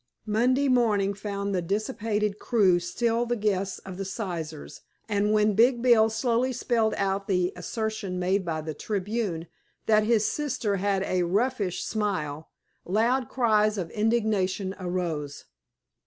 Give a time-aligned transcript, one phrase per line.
[0.25, 5.83] Monday morning found the dissipated crew still the guests of the Sizers, and when big
[5.83, 9.45] Bill slowly spelled out the assertion made by the Tribune
[9.85, 12.49] that his sister had "a roughish smile"
[12.83, 15.45] loud cries of indignation arose.